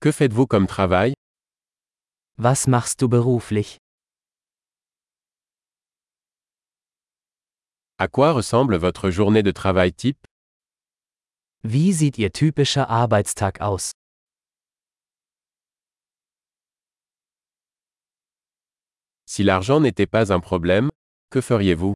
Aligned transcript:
Que 0.00 0.12
faites-vous 0.12 0.46
comme 0.46 0.68
travail 0.68 1.14
Was 2.36 2.68
machst 2.68 3.00
du 3.00 3.08
beruflich? 3.08 3.78
À 7.98 8.06
quoi 8.06 8.30
ressemble 8.30 8.76
votre 8.76 9.10
journée 9.10 9.42
de 9.42 9.50
travail 9.50 9.92
type 9.92 10.24
Wie 11.64 11.92
sieht 11.92 12.16
Ihr 12.16 12.30
typischer 12.32 12.88
Arbeitstag 12.88 13.60
aus? 13.60 13.90
Si 19.26 19.42
l'argent 19.42 19.80
n'était 19.80 20.06
pas 20.06 20.32
un 20.32 20.38
problème, 20.38 20.90
que 21.30 21.40
feriez-vous 21.40 21.94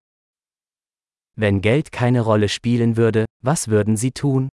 Wenn 1.36 1.60
Geld 1.60 1.92
keine 1.92 2.20
Rolle 2.20 2.48
spielen 2.48 2.96
würde, 2.96 3.26
was 3.42 3.68
würden 3.68 3.96
Sie 3.96 4.10
tun? 4.10 4.48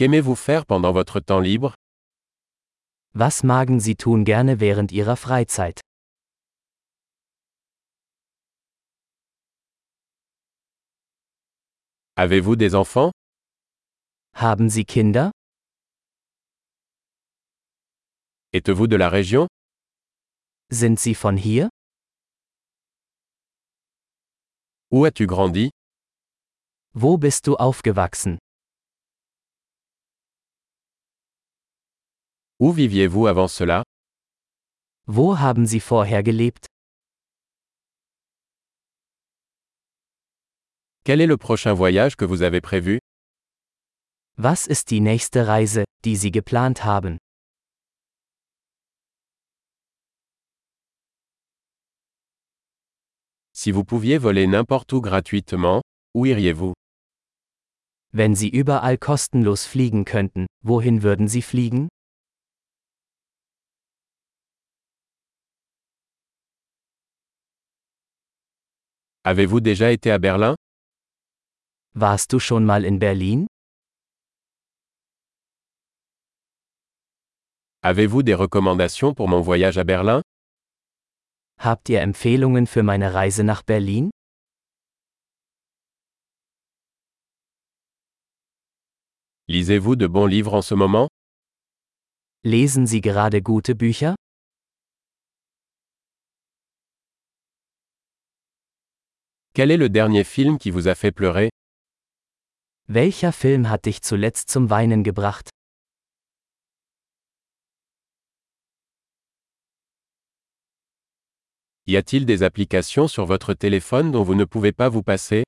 Qu'aimez-vous 0.00 0.34
faire 0.34 0.64
pendant 0.64 0.92
votre 0.92 1.20
temps 1.20 1.40
libre? 1.40 1.74
Was 3.12 3.42
magen 3.44 3.80
Sie 3.80 3.96
tun 3.96 4.24
gerne 4.24 4.58
während 4.58 4.90
Ihrer 4.92 5.14
Freizeit? 5.14 5.82
Avez-vous 12.16 12.56
des 12.56 12.74
enfants? 12.74 13.12
Haben 14.32 14.70
Sie 14.70 14.86
Kinder? 14.86 15.32
Êtes-vous 18.54 18.86
de 18.86 18.96
la 18.96 19.10
région? 19.10 19.48
Sind 20.70 20.98
Sie 20.98 21.14
von 21.14 21.36
hier? 21.36 21.68
Où 24.90 25.04
as-tu 25.04 25.26
grandi? 25.26 25.68
Wo 26.94 27.18
bist 27.18 27.46
du 27.46 27.56
aufgewachsen? 27.56 28.38
Où 32.60 32.72
viviez-vous 32.72 33.26
avant 33.26 33.48
cela 33.48 33.84
Wo 35.06 35.34
haben 35.34 35.64
Sie 35.64 35.80
vorher 35.80 36.22
gelebt? 36.22 36.66
Quel 41.04 41.22
est 41.22 41.26
le 41.26 41.38
prochain 41.38 41.72
voyage 41.72 42.16
que 42.16 42.26
vous 42.26 42.42
avez 42.42 42.60
prévu 42.60 42.98
Was 44.36 44.66
ist 44.66 44.90
die 44.90 45.00
nächste 45.00 45.46
Reise, 45.46 45.84
die 46.04 46.16
Sie 46.16 46.30
geplant 46.30 46.84
haben? 46.84 47.16
Si 53.54 53.70
vous 53.70 53.84
pouviez 53.84 54.18
voler 54.18 54.46
n'importe 54.46 54.92
où 54.92 55.00
gratuitement, 55.00 55.80
où 56.14 56.26
iriez-vous 56.26 56.74
Wenn 58.12 58.34
Sie 58.34 58.50
überall 58.50 58.98
kostenlos 58.98 59.64
fliegen 59.64 60.04
könnten, 60.04 60.44
wohin 60.62 61.02
würden 61.02 61.26
Sie 61.26 61.40
fliegen? 61.40 61.88
Avez-vous 69.24 69.60
déjà 69.60 69.92
été 69.92 70.10
à 70.10 70.18
Berlin? 70.18 70.56
Warst 71.94 72.30
du 72.30 72.40
schon 72.40 72.64
mal 72.64 72.86
in 72.86 72.96
Berlin? 72.96 73.46
Avez-vous 77.82 78.22
des 78.22 78.34
recommandations 78.34 79.12
pour 79.12 79.28
mon 79.28 79.42
voyage 79.42 79.76
à 79.76 79.84
Berlin? 79.84 80.22
Habt 81.58 81.90
ihr 81.90 82.00
Empfehlungen 82.00 82.66
für 82.66 82.82
meine 82.82 83.12
Reise 83.12 83.44
nach 83.44 83.62
Berlin? 83.62 84.08
Lisez-vous 89.48 89.96
de 89.96 90.06
bons 90.06 90.26
livres 90.26 90.54
en 90.54 90.62
ce 90.62 90.74
moment? 90.74 91.08
Lesen 92.42 92.86
Sie 92.86 93.02
gerade 93.02 93.42
gute 93.42 93.74
Bücher? 93.74 94.14
Quel 99.52 99.72
est 99.72 99.76
le 99.76 99.88
dernier 99.88 100.22
film 100.22 100.58
qui 100.58 100.70
vous 100.70 100.86
a 100.86 100.94
fait 100.94 101.10
pleurer 101.10 101.50
Welcher 102.86 103.32
Film 103.32 103.68
hat 103.68 103.84
dich 103.84 104.00
zuletzt 104.00 104.48
zum 104.48 104.70
Weinen 104.70 105.02
gebracht? 105.02 105.50
Y 111.86 111.96
a-t-il 111.96 112.26
des 112.26 112.44
applications 112.44 113.08
sur 113.08 113.26
votre 113.26 113.52
téléphone 113.54 114.12
dont 114.12 114.22
vous 114.22 114.36
ne 114.36 114.44
pouvez 114.44 114.70
pas 114.72 114.88
vous 114.88 115.02
passer 115.02 115.42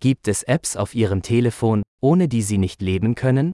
Gibt 0.00 0.26
es 0.26 0.42
Apps 0.44 0.76
auf 0.76 0.94
Ihrem 0.94 1.20
Telefon, 1.20 1.82
ohne 2.00 2.28
die 2.28 2.40
Sie 2.40 2.56
nicht 2.56 2.80
leben 2.80 3.14
können? 3.14 3.52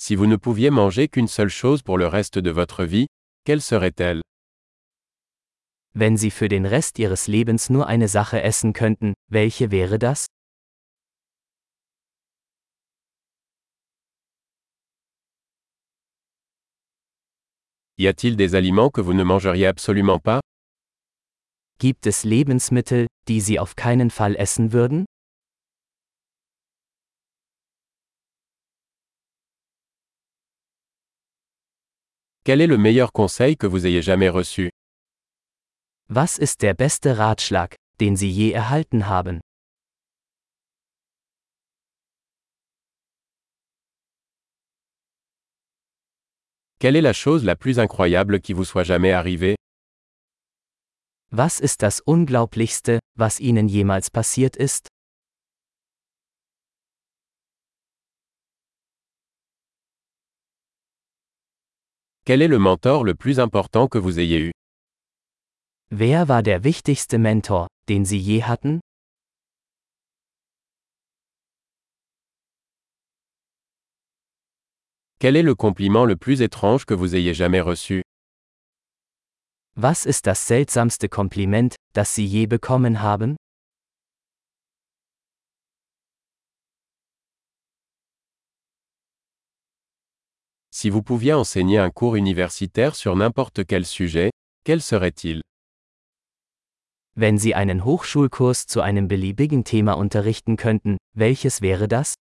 Si 0.00 0.14
vous 0.14 0.26
ne 0.26 0.36
pouviez 0.36 0.70
manger 0.70 1.08
qu'une 1.08 1.26
seule 1.26 1.48
chose 1.48 1.82
pour 1.82 1.98
le 1.98 2.06
reste 2.06 2.38
de 2.38 2.50
votre 2.52 2.84
vie, 2.84 3.08
quelle 3.44 3.60
serait-elle? 3.60 4.22
Wenn 5.92 6.16
Sie 6.16 6.30
für 6.30 6.48
den 6.48 6.66
Rest 6.66 7.00
Ihres 7.00 7.26
Lebens 7.26 7.68
nur 7.68 7.88
eine 7.88 8.06
Sache 8.06 8.40
essen 8.40 8.72
könnten, 8.72 9.14
welche 9.28 9.72
wäre 9.72 9.98
das? 9.98 10.26
Y 17.98 18.06
a-t-il 18.06 18.36
des 18.36 18.54
aliments 18.54 18.90
que 18.92 19.00
vous 19.00 19.14
ne 19.14 19.24
mangeriez 19.24 19.66
absolument 19.66 20.22
pas? 20.22 20.40
Gibt 21.80 22.06
es 22.06 22.22
Lebensmittel, 22.22 23.08
die 23.26 23.40
Sie 23.40 23.58
auf 23.58 23.74
keinen 23.74 24.10
Fall 24.10 24.36
essen 24.36 24.72
würden? 24.72 25.06
Quel 32.48 32.62
est 32.62 32.66
le 32.66 32.78
meilleur 32.78 33.12
conseil 33.12 33.58
que 33.58 33.66
vous 33.66 33.84
ayez 33.84 34.00
jamais 34.00 34.30
reçu 34.30 34.70
Was 36.08 36.38
ist 36.38 36.62
der 36.62 36.72
beste 36.72 37.04
Ratschlag, 37.04 37.74
den 38.00 38.16
Sie 38.16 38.30
je 38.30 38.54
erhalten 38.54 39.06
haben? 39.06 39.40
Quelle 46.80 46.96
est 46.96 47.02
la 47.02 47.12
chose 47.12 47.44
la 47.44 47.54
plus 47.54 47.78
incroyable 47.78 48.40
qui 48.40 48.54
vous 48.54 48.64
soit 48.64 48.82
jamais 48.82 49.12
arrivée 49.12 49.56
Was 51.30 51.60
ist 51.60 51.82
das 51.82 52.00
Unglaublichste, 52.06 52.98
was 53.14 53.40
Ihnen 53.40 53.68
jemals 53.68 54.08
passiert 54.08 54.56
ist? 54.56 54.88
Quel 62.28 62.42
est 62.42 62.48
le 62.48 62.58
mentor 62.58 63.04
le 63.04 63.14
plus 63.14 63.40
important 63.40 63.88
que 63.88 63.96
vous 63.96 64.20
ayez 64.20 64.38
eu? 64.38 64.52
Wer 65.90 66.28
war 66.28 66.42
der 66.42 66.62
wichtigste 66.62 67.16
Mentor, 67.16 67.68
den 67.88 68.04
Sie 68.04 68.20
je 68.20 68.42
hatten? 68.46 68.80
Quel 75.18 75.36
est 75.36 75.42
le 75.42 75.54
compliment 75.54 76.04
le 76.04 76.16
plus 76.16 76.42
étrange 76.42 76.84
que 76.84 76.92
vous 76.92 77.14
ayez 77.14 77.32
jamais 77.32 77.62
reçu? 77.62 78.02
Was 79.74 80.04
ist 80.04 80.26
das 80.26 80.46
seltsamste 80.46 81.08
Kompliment, 81.08 81.76
das 81.94 82.14
Sie 82.14 82.26
je 82.26 82.44
bekommen 82.44 83.00
haben? 83.00 83.36
Si 90.80 90.90
vous 90.90 91.02
pouviez 91.02 91.32
enseigner 91.32 91.78
un 91.78 91.90
cours 91.90 92.14
universitaire 92.14 92.94
sur 92.94 93.16
n'importe 93.16 93.66
quel 93.66 93.84
sujet, 93.84 94.30
quel 94.62 94.80
serait-il 94.80 95.42
Wenn 97.16 97.36
Sie 97.36 97.52
einen 97.52 97.84
Hochschulkurs 97.84 98.66
zu 98.66 98.80
einem 98.80 99.08
beliebigen 99.08 99.64
Thema 99.64 99.94
unterrichten 99.94 100.56
könnten, 100.56 100.96
welches 101.16 101.62
wäre 101.62 101.88
das? 101.88 102.14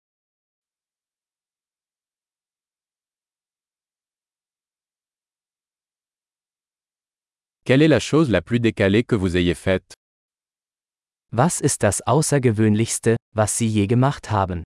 Quelle 7.66 7.82
est 7.82 7.88
la 7.88 8.00
chose 8.00 8.30
la 8.30 8.40
plus 8.40 8.60
décalée 8.60 9.04
que 9.04 9.16
vous 9.16 9.36
ayez 9.36 9.54
faite 9.54 9.92
Was 11.30 11.60
ist 11.60 11.82
das 11.82 12.00
Außergewöhnlichste, 12.06 13.16
was 13.34 13.58
Sie 13.58 13.68
je 13.68 13.86
gemacht 13.86 14.30
haben? 14.30 14.62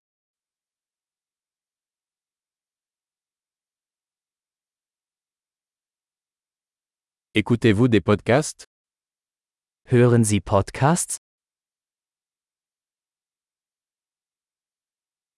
Écoutez-vous 7.33 7.87
des 7.87 8.01
podcasts? 8.01 8.67
Hören 9.89 10.25
Sie 10.25 10.41
Podcasts? 10.41 11.19